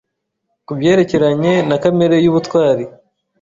[0.67, 2.83] kubyerekeranye na kamere yubutwari